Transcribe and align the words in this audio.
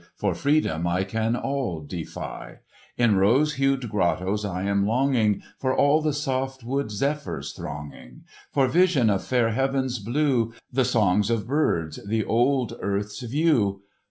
For 0.15 0.33
freedom 0.33 0.87
I 0.87 1.03
can 1.03 1.35
all 1.35 1.83
defy: 1.85 2.61
In 2.97 3.17
rose 3.17 3.53
hued 3.53 3.87
grottos 3.87 4.43
I 4.43 4.63
am 4.63 4.87
longing 4.87 5.43
For 5.59 5.77
all 5.77 6.01
the 6.01 6.11
soft 6.11 6.63
wood 6.63 6.89
zephyrs 6.89 7.53
thronging, 7.53 8.23
For 8.51 8.67
vision 8.67 9.11
of 9.11 9.23
fair 9.23 9.51
heaven's 9.51 9.99
blue, 9.99 10.53
The 10.73 10.85
songs 10.85 11.29
of 11.29 11.45
birds, 11.45 11.99
the 12.03 12.23
old 12.25 12.75
earth's 12.81 13.21
view! 13.21 13.83